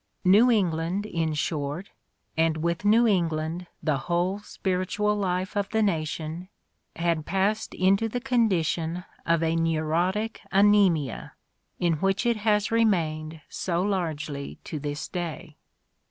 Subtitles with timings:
[0.25, 1.91] New England, in short,
[2.35, 6.49] and with New England the whole spiritual life of the nation,
[6.95, 11.33] had passed into the condition of a neurotic anaemia
[11.77, 15.55] in which it has remained so largely to this day.